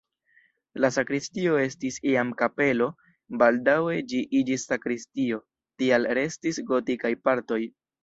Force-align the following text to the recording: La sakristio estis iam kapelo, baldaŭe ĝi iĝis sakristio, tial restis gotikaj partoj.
La 0.85 0.89
sakristio 0.95 1.59
estis 1.63 1.99
iam 2.13 2.31
kapelo, 2.41 2.89
baldaŭe 3.43 4.01
ĝi 4.15 4.25
iĝis 4.43 4.67
sakristio, 4.73 5.41
tial 5.83 6.13
restis 6.23 6.65
gotikaj 6.75 7.17
partoj. 7.29 7.65